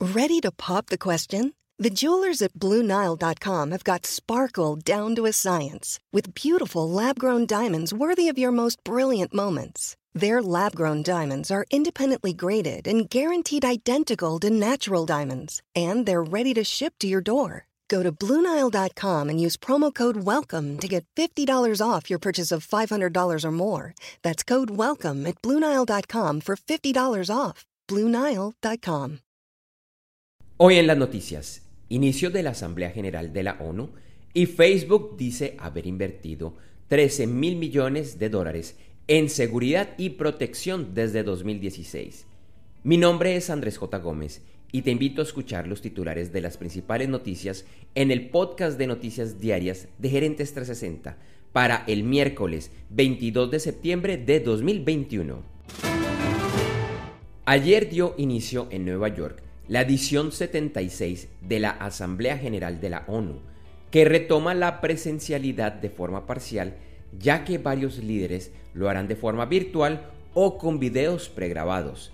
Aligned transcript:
Ready 0.00 0.40
to 0.40 0.50
pop 0.50 0.86
the 0.86 0.98
question? 0.98 1.54
The 1.78 1.88
jewelers 1.88 2.42
at 2.42 2.52
BlueNile.com 2.52 3.70
have 3.70 3.82
got 3.82 4.04
sparkle 4.04 4.76
down 4.76 5.14
to 5.16 5.24
a 5.24 5.32
science 5.32 5.98
with 6.12 6.34
beautiful 6.34 6.88
lab 6.88 7.18
grown 7.18 7.46
diamonds 7.46 7.94
worthy 7.94 8.28
of 8.28 8.38
your 8.38 8.52
most 8.52 8.82
brilliant 8.84 9.32
moments. 9.32 9.96
Their 10.12 10.42
lab 10.42 10.74
grown 10.74 11.02
diamonds 11.02 11.50
are 11.50 11.64
independently 11.70 12.34
graded 12.34 12.86
and 12.86 13.08
guaranteed 13.08 13.64
identical 13.64 14.38
to 14.40 14.50
natural 14.50 15.06
diamonds, 15.06 15.62
and 15.74 16.04
they're 16.04 16.22
ready 16.22 16.52
to 16.54 16.64
ship 16.64 16.92
to 17.00 17.06
your 17.06 17.22
door. 17.22 17.66
Go 17.88 18.02
to 18.02 18.12
BlueNile.com 18.12 19.30
and 19.30 19.40
use 19.40 19.56
promo 19.56 19.94
code 19.94 20.16
WELCOME 20.16 20.78
to 20.78 20.88
get 20.88 21.06
$50 21.16 21.80
off 21.80 22.10
your 22.10 22.18
purchase 22.18 22.52
of 22.52 22.66
$500 22.66 23.44
or 23.44 23.52
more. 23.52 23.94
That's 24.22 24.44
code 24.44 24.70
WELCOME 24.72 25.26
at 25.26 25.40
BlueNile.com 25.40 26.40
for 26.40 26.56
$50 26.56 27.34
off. 27.34 27.64
BlueNile.com. 27.88 29.20
Hoy 30.58 30.76
en 30.76 30.86
las 30.86 30.96
noticias, 30.96 31.66
inicio 31.90 32.30
de 32.30 32.42
la 32.42 32.52
Asamblea 32.52 32.88
General 32.88 33.30
de 33.30 33.42
la 33.42 33.58
ONU 33.60 33.90
y 34.32 34.46
Facebook 34.46 35.14
dice 35.18 35.54
haber 35.58 35.86
invertido 35.86 36.54
13 36.88 37.26
mil 37.26 37.56
millones 37.56 38.18
de 38.18 38.30
dólares 38.30 38.74
en 39.06 39.28
seguridad 39.28 39.90
y 39.98 40.10
protección 40.10 40.94
desde 40.94 41.24
2016. 41.24 42.24
Mi 42.84 42.96
nombre 42.96 43.36
es 43.36 43.50
Andrés 43.50 43.76
J. 43.76 43.98
Gómez 43.98 44.40
y 44.72 44.80
te 44.80 44.90
invito 44.90 45.20
a 45.20 45.24
escuchar 45.24 45.66
los 45.66 45.82
titulares 45.82 46.32
de 46.32 46.40
las 46.40 46.56
principales 46.56 47.10
noticias 47.10 47.66
en 47.94 48.10
el 48.10 48.30
podcast 48.30 48.78
de 48.78 48.86
noticias 48.86 49.38
diarias 49.38 49.88
de 49.98 50.08
Gerentes 50.08 50.54
360 50.54 51.18
para 51.52 51.84
el 51.86 52.02
miércoles 52.02 52.70
22 52.88 53.50
de 53.50 53.60
septiembre 53.60 54.16
de 54.16 54.40
2021. 54.40 55.42
Ayer 57.44 57.90
dio 57.90 58.14
inicio 58.16 58.68
en 58.70 58.86
Nueva 58.86 59.08
York 59.08 59.45
la 59.68 59.80
edición 59.80 60.30
76 60.30 61.28
de 61.40 61.58
la 61.58 61.70
Asamblea 61.70 62.38
General 62.38 62.80
de 62.80 62.90
la 62.90 63.04
ONU, 63.08 63.40
que 63.90 64.04
retoma 64.04 64.54
la 64.54 64.80
presencialidad 64.80 65.72
de 65.72 65.90
forma 65.90 66.26
parcial, 66.26 66.74
ya 67.18 67.44
que 67.44 67.58
varios 67.58 67.98
líderes 67.98 68.52
lo 68.74 68.88
harán 68.88 69.08
de 69.08 69.16
forma 69.16 69.46
virtual 69.46 70.10
o 70.34 70.58
con 70.58 70.78
videos 70.78 71.28
pregrabados. 71.28 72.12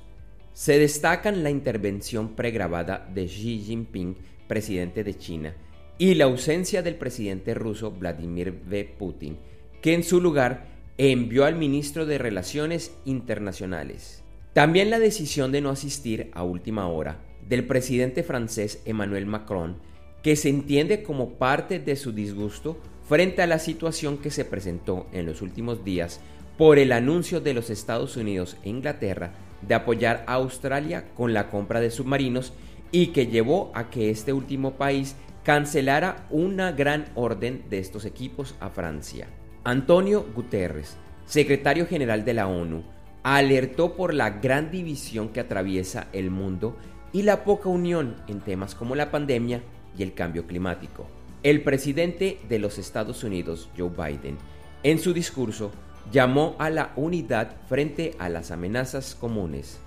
Se 0.54 0.78
destacan 0.78 1.42
la 1.42 1.50
intervención 1.50 2.34
pregrabada 2.36 3.08
de 3.12 3.26
Xi 3.26 3.62
Jinping, 3.66 4.16
presidente 4.48 5.04
de 5.04 5.16
China, 5.16 5.54
y 5.98 6.14
la 6.14 6.24
ausencia 6.24 6.82
del 6.82 6.94
presidente 6.94 7.52
ruso 7.54 7.90
Vladimir 7.90 8.62
V. 8.66 8.94
Putin, 8.98 9.36
que 9.82 9.92
en 9.92 10.04
su 10.04 10.20
lugar 10.20 10.66
envió 10.96 11.44
al 11.44 11.56
ministro 11.56 12.06
de 12.06 12.18
Relaciones 12.18 12.96
Internacionales. 13.04 14.22
También 14.52 14.90
la 14.90 14.98
decisión 14.98 15.52
de 15.52 15.60
no 15.60 15.70
asistir 15.70 16.30
a 16.34 16.44
última 16.44 16.86
hora 16.86 17.18
del 17.48 17.66
presidente 17.66 18.22
francés 18.22 18.82
Emmanuel 18.84 19.26
Macron, 19.26 19.76
que 20.22 20.36
se 20.36 20.48
entiende 20.48 21.02
como 21.02 21.34
parte 21.34 21.78
de 21.78 21.96
su 21.96 22.12
disgusto 22.12 22.78
frente 23.08 23.42
a 23.42 23.46
la 23.46 23.58
situación 23.58 24.18
que 24.18 24.30
se 24.30 24.44
presentó 24.44 25.06
en 25.12 25.26
los 25.26 25.42
últimos 25.42 25.84
días 25.84 26.20
por 26.56 26.78
el 26.78 26.92
anuncio 26.92 27.40
de 27.40 27.54
los 27.54 27.70
Estados 27.70 28.16
Unidos 28.16 28.56
e 28.62 28.70
Inglaterra 28.70 29.32
de 29.62 29.74
apoyar 29.74 30.24
a 30.26 30.34
Australia 30.34 31.06
con 31.14 31.32
la 31.32 31.50
compra 31.50 31.80
de 31.80 31.90
submarinos 31.90 32.52
y 32.90 33.08
que 33.08 33.26
llevó 33.26 33.72
a 33.74 33.90
que 33.90 34.10
este 34.10 34.32
último 34.32 34.74
país 34.74 35.16
cancelara 35.44 36.26
una 36.30 36.72
gran 36.72 37.06
orden 37.14 37.64
de 37.68 37.78
estos 37.78 38.04
equipos 38.04 38.54
a 38.60 38.70
Francia. 38.70 39.28
Antonio 39.64 40.26
Guterres, 40.34 40.96
secretario 41.24 41.86
general 41.86 42.24
de 42.24 42.34
la 42.34 42.46
ONU, 42.46 42.84
alertó 43.22 43.94
por 43.94 44.14
la 44.14 44.30
gran 44.30 44.70
división 44.70 45.28
que 45.28 45.40
atraviesa 45.40 46.08
el 46.12 46.30
mundo 46.30 46.76
y 47.12 47.22
la 47.22 47.44
poca 47.44 47.68
unión 47.68 48.16
en 48.26 48.40
temas 48.40 48.74
como 48.74 48.94
la 48.94 49.10
pandemia 49.10 49.62
y 49.96 50.02
el 50.02 50.14
cambio 50.14 50.46
climático. 50.46 51.06
El 51.42 51.62
presidente 51.62 52.38
de 52.48 52.58
los 52.58 52.78
Estados 52.78 53.24
Unidos, 53.24 53.68
Joe 53.76 53.90
Biden, 53.90 54.38
en 54.82 54.98
su 54.98 55.12
discurso 55.12 55.72
llamó 56.10 56.56
a 56.58 56.70
la 56.70 56.92
unidad 56.96 57.56
frente 57.68 58.14
a 58.18 58.28
las 58.28 58.50
amenazas 58.50 59.14
comunes. 59.14 59.78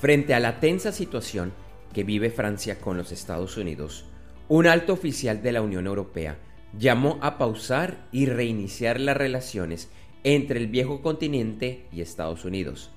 Frente 0.00 0.34
a 0.34 0.40
la 0.40 0.60
tensa 0.60 0.92
situación 0.92 1.52
que 1.92 2.04
vive 2.04 2.30
Francia 2.30 2.80
con 2.80 2.96
los 2.96 3.12
Estados 3.12 3.56
Unidos, 3.56 4.06
un 4.48 4.66
alto 4.66 4.92
oficial 4.92 5.42
de 5.42 5.52
la 5.52 5.62
Unión 5.62 5.86
Europea 5.86 6.38
llamó 6.78 7.18
a 7.20 7.38
pausar 7.38 8.06
y 8.12 8.26
reiniciar 8.26 8.98
las 9.00 9.16
relaciones 9.16 9.88
entre 10.24 10.58
el 10.58 10.66
viejo 10.68 11.02
continente 11.02 11.86
y 11.92 12.00
Estados 12.00 12.44
Unidos 12.44 12.90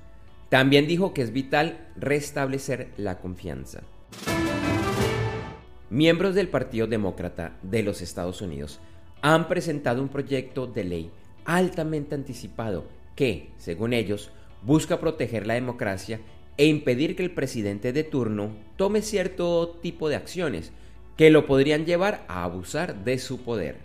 también 0.53 0.85
dijo 0.85 1.15
que 1.15 1.23
es 1.23 1.33
vital 1.33 1.79
restablecer 1.95 2.89
la 2.97 3.17
confianza. 3.17 3.81
Miembros 5.89 6.35
del 6.35 6.47
Partido 6.47 6.85
Demócrata 6.85 7.57
de 7.63 7.81
los 7.81 8.03
Estados 8.03 8.39
Unidos 8.39 8.79
han 9.23 9.47
presentado 9.47 9.99
un 9.99 10.09
proyecto 10.09 10.67
de 10.67 10.83
ley 10.83 11.11
altamente 11.45 12.13
anticipado 12.13 12.85
que, 13.15 13.49
según 13.57 13.93
ellos, 13.93 14.29
busca 14.61 14.99
proteger 14.99 15.47
la 15.47 15.55
democracia 15.55 16.21
e 16.57 16.67
impedir 16.67 17.15
que 17.15 17.23
el 17.23 17.31
presidente 17.31 17.91
de 17.91 18.03
turno 18.03 18.51
tome 18.75 19.01
cierto 19.01 19.79
tipo 19.81 20.07
de 20.07 20.17
acciones 20.17 20.71
que 21.17 21.31
lo 21.31 21.47
podrían 21.47 21.87
llevar 21.87 22.25
a 22.27 22.43
abusar 22.43 23.03
de 23.03 23.17
su 23.17 23.41
poder. 23.41 23.77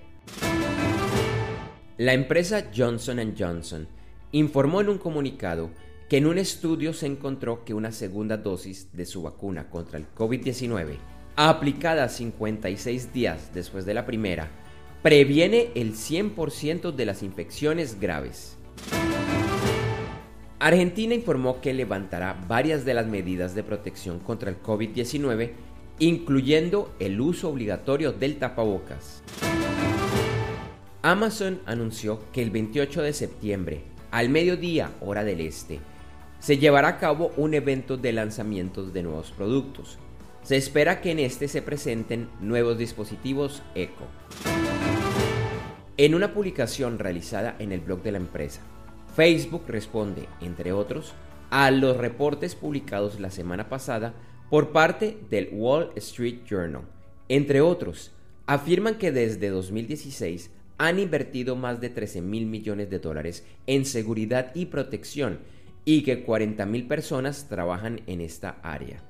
La 1.96 2.12
empresa 2.12 2.68
Johnson⁇ 2.76 3.16
Johnson 3.38 3.88
informó 4.32 4.82
en 4.82 4.90
un 4.90 4.98
comunicado 4.98 5.70
que 6.08 6.16
en 6.16 6.26
un 6.26 6.38
estudio 6.38 6.94
se 6.94 7.06
encontró 7.06 7.64
que 7.64 7.74
una 7.74 7.92
segunda 7.92 8.38
dosis 8.38 8.88
de 8.94 9.04
su 9.04 9.22
vacuna 9.22 9.68
contra 9.68 9.98
el 9.98 10.06
COVID-19, 10.14 10.96
aplicada 11.36 12.08
56 12.08 13.12
días 13.12 13.50
después 13.52 13.84
de 13.84 13.92
la 13.92 14.06
primera, 14.06 14.48
previene 15.02 15.70
el 15.74 15.92
100% 15.92 16.92
de 16.92 17.06
las 17.06 17.22
infecciones 17.22 18.00
graves. 18.00 18.56
Argentina 20.58 21.14
informó 21.14 21.60
que 21.60 21.74
levantará 21.74 22.42
varias 22.48 22.84
de 22.86 22.94
las 22.94 23.06
medidas 23.06 23.54
de 23.54 23.62
protección 23.62 24.18
contra 24.18 24.50
el 24.50 24.60
COVID-19, 24.62 25.50
incluyendo 25.98 26.94
el 26.98 27.20
uso 27.20 27.50
obligatorio 27.50 28.12
del 28.12 28.38
tapabocas. 28.38 29.22
Amazon 31.02 31.60
anunció 31.66 32.20
que 32.32 32.42
el 32.42 32.50
28 32.50 33.02
de 33.02 33.12
septiembre, 33.12 33.82
al 34.10 34.30
mediodía 34.30 34.90
hora 35.00 35.22
del 35.22 35.42
este, 35.42 35.78
se 36.40 36.58
llevará 36.58 36.88
a 36.88 36.98
cabo 36.98 37.32
un 37.36 37.54
evento 37.54 37.96
de 37.96 38.12
lanzamientos 38.12 38.92
de 38.92 39.02
nuevos 39.02 39.32
productos. 39.32 39.98
Se 40.42 40.56
espera 40.56 41.00
que 41.00 41.10
en 41.10 41.18
este 41.18 41.48
se 41.48 41.62
presenten 41.62 42.28
nuevos 42.40 42.78
dispositivos 42.78 43.62
Eco. 43.74 44.06
En 45.96 46.14
una 46.14 46.32
publicación 46.32 46.98
realizada 46.98 47.56
en 47.58 47.72
el 47.72 47.80
blog 47.80 48.02
de 48.02 48.12
la 48.12 48.18
empresa, 48.18 48.60
Facebook 49.14 49.64
responde, 49.66 50.28
entre 50.40 50.72
otros, 50.72 51.12
a 51.50 51.70
los 51.70 51.96
reportes 51.96 52.54
publicados 52.54 53.18
la 53.18 53.30
semana 53.30 53.68
pasada 53.68 54.14
por 54.48 54.70
parte 54.70 55.18
del 55.28 55.48
Wall 55.52 55.90
Street 55.96 56.44
Journal. 56.48 56.82
Entre 57.28 57.60
otros, 57.60 58.12
afirman 58.46 58.96
que 58.96 59.12
desde 59.12 59.48
2016 59.48 60.50
han 60.78 61.00
invertido 61.00 61.56
más 61.56 61.80
de 61.80 61.90
13 61.90 62.22
mil 62.22 62.46
millones 62.46 62.88
de 62.88 63.00
dólares 63.00 63.44
en 63.66 63.84
seguridad 63.84 64.52
y 64.54 64.66
protección 64.66 65.40
y 65.84 66.02
que 66.02 66.22
40 66.22 66.66
mil 66.66 66.86
personas 66.86 67.48
trabajan 67.48 68.00
en 68.06 68.20
esta 68.20 68.58
área. 68.62 69.02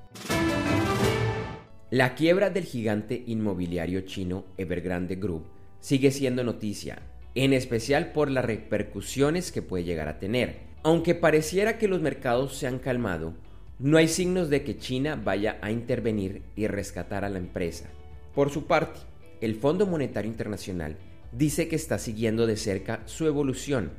La 1.91 2.15
quiebra 2.15 2.49
del 2.49 2.65
gigante 2.65 3.23
inmobiliario 3.25 4.01
chino 4.01 4.45
Evergrande 4.57 5.15
Group 5.15 5.45
sigue 5.79 6.11
siendo 6.11 6.43
noticia 6.43 7.01
en 7.35 7.53
especial 7.53 8.11
por 8.11 8.29
las 8.29 8.45
repercusiones 8.45 9.51
que 9.51 9.61
puede 9.61 9.83
llegar 9.83 10.07
a 10.07 10.19
tener. 10.19 10.57
Aunque 10.83 11.15
pareciera 11.15 11.77
que 11.77 11.87
los 11.87 12.01
mercados 12.01 12.55
se 12.55 12.67
han 12.67 12.79
calmado, 12.79 13.33
no 13.79 13.97
hay 13.97 14.07
signos 14.07 14.49
de 14.49 14.63
que 14.63 14.77
China 14.77 15.15
vaya 15.15 15.57
a 15.61 15.71
intervenir 15.71 16.43
y 16.55 16.67
rescatar 16.67 17.23
a 17.23 17.29
la 17.29 17.37
empresa. 17.37 17.89
Por 18.33 18.49
su 18.49 18.65
parte, 18.65 18.99
el 19.41 19.55
Fondo 19.55 19.85
Monetario 19.85 20.29
Internacional 20.29 20.97
dice 21.31 21.67
que 21.67 21.75
está 21.75 21.97
siguiendo 21.97 22.47
de 22.47 22.57
cerca 22.57 23.01
su 23.05 23.25
evolución, 23.25 23.91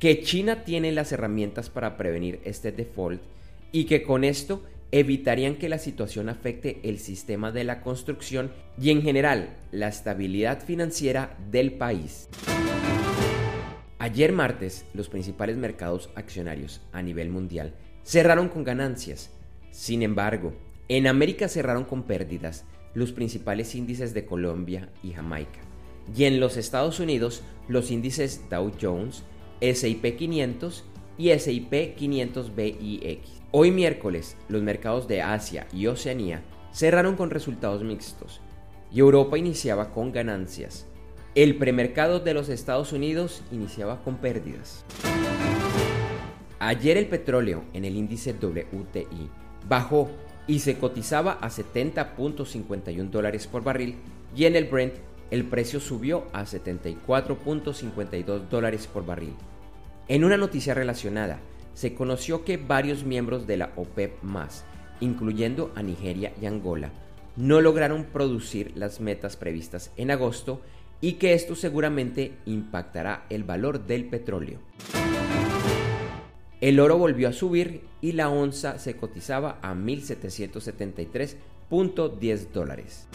que 0.00 0.22
China 0.22 0.64
tiene 0.64 0.92
las 0.92 1.12
herramientas 1.12 1.68
para 1.68 1.98
prevenir 1.98 2.40
este 2.44 2.72
default 2.72 3.20
y 3.70 3.84
que 3.84 4.02
con 4.02 4.24
esto 4.24 4.64
evitarían 4.92 5.56
que 5.56 5.68
la 5.68 5.78
situación 5.78 6.30
afecte 6.30 6.80
el 6.82 6.98
sistema 6.98 7.52
de 7.52 7.64
la 7.64 7.82
construcción 7.82 8.50
y 8.80 8.90
en 8.90 9.02
general 9.02 9.50
la 9.72 9.88
estabilidad 9.88 10.64
financiera 10.64 11.36
del 11.50 11.72
país. 11.72 12.28
Ayer 13.98 14.32
martes, 14.32 14.86
los 14.94 15.10
principales 15.10 15.58
mercados 15.58 16.08
accionarios 16.14 16.80
a 16.92 17.02
nivel 17.02 17.28
mundial 17.28 17.74
cerraron 18.02 18.48
con 18.48 18.64
ganancias. 18.64 19.30
Sin 19.70 20.02
embargo, 20.02 20.54
en 20.88 21.06
América 21.06 21.46
cerraron 21.46 21.84
con 21.84 22.04
pérdidas 22.04 22.64
los 22.94 23.12
principales 23.12 23.74
índices 23.74 24.14
de 24.14 24.24
Colombia 24.24 24.88
y 25.02 25.12
Jamaica. 25.12 25.60
Y 26.16 26.24
en 26.24 26.40
los 26.40 26.56
Estados 26.56 27.00
Unidos, 27.00 27.42
los 27.68 27.90
índices 27.90 28.40
Dow 28.48 28.72
Jones, 28.80 29.22
SIP 29.60 30.16
500 30.16 30.84
y 31.18 31.30
SIP 31.38 31.94
500 31.94 32.54
BIX. 32.56 33.20
Hoy 33.50 33.70
miércoles, 33.70 34.36
los 34.48 34.62
mercados 34.62 35.06
de 35.06 35.20
Asia 35.20 35.66
y 35.72 35.86
Oceanía 35.86 36.42
cerraron 36.72 37.16
con 37.16 37.30
resultados 37.30 37.82
mixtos 37.84 38.40
y 38.90 39.00
Europa 39.00 39.36
iniciaba 39.36 39.90
con 39.92 40.12
ganancias. 40.12 40.86
El 41.34 41.56
premercado 41.56 42.20
de 42.20 42.34
los 42.34 42.48
Estados 42.48 42.92
Unidos 42.92 43.42
iniciaba 43.52 44.02
con 44.02 44.16
pérdidas. 44.16 44.84
Ayer 46.58 46.96
el 46.96 47.06
petróleo 47.06 47.64
en 47.72 47.84
el 47.84 47.96
índice 47.96 48.32
WTI 48.32 49.28
bajó 49.68 50.10
y 50.46 50.60
se 50.60 50.78
cotizaba 50.78 51.32
a 51.32 51.50
70.51 51.50 53.10
dólares 53.10 53.46
por 53.46 53.62
barril 53.62 53.96
y 54.34 54.46
en 54.46 54.56
el 54.56 54.64
Brent 54.64 54.94
el 55.30 55.44
precio 55.44 55.80
subió 55.80 56.26
a 56.32 56.44
74.52 56.44 58.48
dólares 58.48 58.86
por 58.86 59.06
barril. 59.06 59.34
En 60.08 60.24
una 60.24 60.36
noticia 60.36 60.74
relacionada, 60.74 61.38
se 61.74 61.94
conoció 61.94 62.44
que 62.44 62.56
varios 62.56 63.04
miembros 63.04 63.46
de 63.46 63.56
la 63.56 63.72
OPEP, 63.76 64.14
incluyendo 65.00 65.72
a 65.76 65.82
Nigeria 65.82 66.32
y 66.40 66.46
Angola, 66.46 66.90
no 67.36 67.60
lograron 67.60 68.04
producir 68.04 68.72
las 68.74 69.00
metas 69.00 69.36
previstas 69.36 69.92
en 69.96 70.10
agosto 70.10 70.60
y 71.00 71.12
que 71.14 71.32
esto 71.32 71.54
seguramente 71.54 72.34
impactará 72.44 73.24
el 73.30 73.44
valor 73.44 73.86
del 73.86 74.06
petróleo. 74.06 74.58
El 76.60 76.80
oro 76.80 76.98
volvió 76.98 77.28
a 77.28 77.32
subir 77.32 77.84
y 78.02 78.12
la 78.12 78.28
onza 78.28 78.78
se 78.78 78.96
cotizaba 78.96 79.58
a 79.62 79.72
1.773.10 79.74 82.48
dólares. 82.52 83.06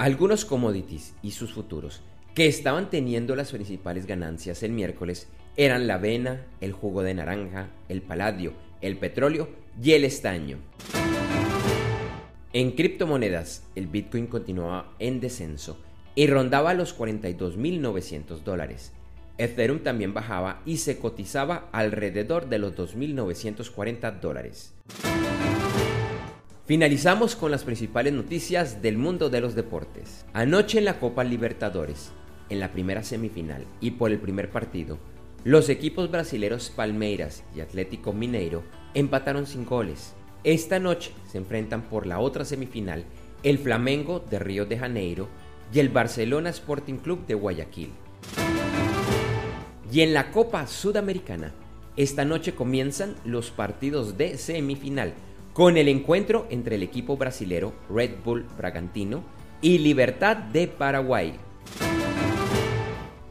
Algunos 0.00 0.46
commodities 0.46 1.12
y 1.22 1.32
sus 1.32 1.52
futuros 1.52 2.00
que 2.34 2.46
estaban 2.46 2.88
teniendo 2.88 3.36
las 3.36 3.50
principales 3.50 4.06
ganancias 4.06 4.62
el 4.62 4.72
miércoles 4.72 5.28
eran 5.58 5.86
la 5.86 5.96
avena, 5.96 6.46
el 6.62 6.72
jugo 6.72 7.02
de 7.02 7.12
naranja, 7.12 7.68
el 7.90 8.00
paladio, 8.00 8.54
el 8.80 8.96
petróleo 8.96 9.50
y 9.78 9.92
el 9.92 10.06
estaño. 10.06 10.56
En 12.54 12.70
criptomonedas, 12.70 13.64
el 13.74 13.88
Bitcoin 13.88 14.26
continuaba 14.26 14.90
en 15.00 15.20
descenso 15.20 15.76
y 16.14 16.28
rondaba 16.28 16.72
los 16.72 16.98
42.900 16.98 18.38
dólares. 18.42 18.92
Ethereum 19.36 19.80
también 19.80 20.14
bajaba 20.14 20.62
y 20.64 20.78
se 20.78 20.98
cotizaba 20.98 21.68
alrededor 21.72 22.48
de 22.48 22.58
los 22.58 22.74
2.940 22.74 24.18
dólares. 24.18 24.72
Finalizamos 26.70 27.34
con 27.34 27.50
las 27.50 27.64
principales 27.64 28.12
noticias 28.12 28.80
del 28.80 28.96
mundo 28.96 29.28
de 29.28 29.40
los 29.40 29.56
deportes. 29.56 30.24
Anoche 30.32 30.78
en 30.78 30.84
la 30.84 31.00
Copa 31.00 31.24
Libertadores, 31.24 32.12
en 32.48 32.60
la 32.60 32.70
primera 32.70 33.02
semifinal 33.02 33.66
y 33.80 33.90
por 33.90 34.12
el 34.12 34.20
primer 34.20 34.52
partido, 34.52 34.96
los 35.42 35.68
equipos 35.68 36.12
brasileños 36.12 36.70
Palmeiras 36.70 37.42
y 37.56 37.60
Atlético 37.60 38.12
Mineiro 38.12 38.62
empataron 38.94 39.48
sin 39.48 39.64
goles. 39.64 40.14
Esta 40.44 40.78
noche 40.78 41.10
se 41.28 41.38
enfrentan 41.38 41.88
por 41.88 42.06
la 42.06 42.20
otra 42.20 42.44
semifinal 42.44 43.04
el 43.42 43.58
Flamengo 43.58 44.20
de 44.20 44.38
Río 44.38 44.64
de 44.64 44.78
Janeiro 44.78 45.26
y 45.74 45.80
el 45.80 45.88
Barcelona 45.88 46.50
Sporting 46.50 46.98
Club 46.98 47.26
de 47.26 47.34
Guayaquil. 47.34 47.90
Y 49.92 50.02
en 50.02 50.14
la 50.14 50.30
Copa 50.30 50.68
Sudamericana, 50.68 51.52
esta 51.96 52.24
noche 52.24 52.54
comienzan 52.54 53.16
los 53.24 53.50
partidos 53.50 54.16
de 54.16 54.38
semifinal 54.38 55.14
con 55.52 55.76
el 55.76 55.88
encuentro 55.88 56.46
entre 56.50 56.76
el 56.76 56.82
equipo 56.82 57.16
brasilero 57.16 57.72
Red 57.88 58.10
Bull 58.24 58.46
Bragantino 58.56 59.24
y 59.60 59.78
Libertad 59.78 60.36
de 60.36 60.68
Paraguay. 60.68 61.34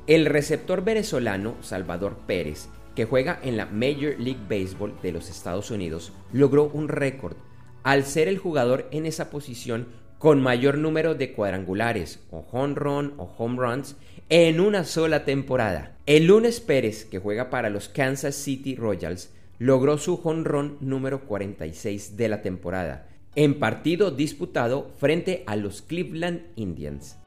El 0.06 0.26
receptor 0.26 0.84
venezolano 0.84 1.56
Salvador 1.62 2.18
Pérez, 2.28 2.68
que 2.96 3.06
juega 3.06 3.40
en 3.44 3.58
la 3.58 3.68
Major 3.68 4.20
League 4.20 4.42
Baseball 4.50 4.94
de 5.02 5.12
los 5.12 5.30
Estados 5.30 5.72
Unidos, 5.72 6.12
logró 6.34 6.66
un 6.74 6.88
récord 6.88 7.38
al 7.84 8.06
ser 8.06 8.28
el 8.28 8.38
jugador 8.38 8.88
en 8.92 9.06
esa 9.06 9.30
posición 9.30 9.88
con 10.18 10.42
mayor 10.42 10.78
número 10.78 11.16
de 11.16 11.32
cuadrangulares 11.32 12.20
o 12.30 12.46
home 12.52 12.76
run 12.76 13.14
o 13.18 13.32
home 13.38 13.58
runs 13.58 13.96
en 14.28 14.60
una 14.60 14.84
sola 14.84 15.24
temporada. 15.24 15.98
El 16.06 16.26
lunes 16.26 16.60
Pérez, 16.60 17.06
que 17.06 17.20
juega 17.20 17.50
para 17.50 17.70
los 17.70 17.88
Kansas 17.88 18.36
City 18.36 18.76
Royals, 18.76 19.32
logró 19.60 19.98
su 19.98 20.18
run 20.18 20.78
número 20.80 21.26
46 21.26 22.18
de 22.18 22.30
la 22.30 22.42
temporada, 22.42 23.08
en 23.36 23.60
partido 23.60 24.10
disputado 24.10 24.92
frente 24.98 25.44
a 25.46 25.56
los 25.56 25.82
Cleveland 25.82 26.42
Indians 26.56 27.18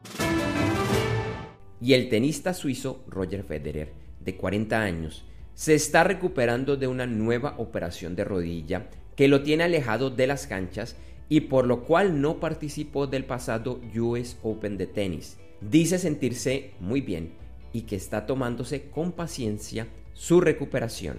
y 1.82 1.94
el 1.94 2.08
tenista 2.08 2.54
suizo 2.54 3.04
Roger 3.08 3.42
Federer, 3.42 3.92
de 4.20 4.36
40 4.36 4.80
años, 4.80 5.24
se 5.54 5.74
está 5.74 6.04
recuperando 6.04 6.76
de 6.76 6.86
una 6.86 7.06
nueva 7.06 7.56
operación 7.58 8.14
de 8.14 8.24
rodilla 8.24 8.88
que 9.16 9.26
lo 9.26 9.42
tiene 9.42 9.64
alejado 9.64 10.08
de 10.08 10.28
las 10.28 10.46
canchas 10.46 10.96
y 11.28 11.42
por 11.42 11.66
lo 11.66 11.82
cual 11.82 12.20
no 12.20 12.38
participó 12.38 13.08
del 13.08 13.24
pasado 13.24 13.80
US 13.96 14.36
Open 14.42 14.78
de 14.78 14.86
tenis. 14.86 15.38
Dice 15.60 15.98
sentirse 15.98 16.70
muy 16.78 17.00
bien 17.00 17.32
y 17.72 17.82
que 17.82 17.96
está 17.96 18.26
tomándose 18.26 18.88
con 18.90 19.12
paciencia 19.12 19.88
su 20.14 20.40
recuperación. 20.40 21.18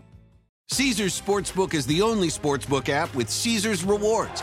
Caesars 0.70 1.14
Sportsbook 1.14 1.72
is 1.72 1.86
the 1.86 2.02
only 2.02 2.28
sportsbook 2.28 2.90
app 2.90 3.14
with 3.14 3.30
Caesars 3.30 3.84
rewards. 3.84 4.42